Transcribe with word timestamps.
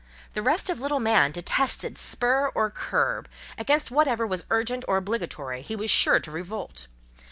The 0.33 0.41
restive 0.41 0.79
little 0.79 0.99
man 0.99 1.29
detested 1.31 1.95
spur 1.95 2.47
or 2.55 2.71
curb: 2.71 3.27
against 3.55 3.91
whatever 3.91 4.25
was 4.25 4.45
urgent 4.49 4.83
or 4.87 4.97
obligatory, 4.97 5.61
he 5.61 5.75
was 5.75 5.91
sure 5.91 6.19
to 6.21 6.31
revolt. 6.31 6.87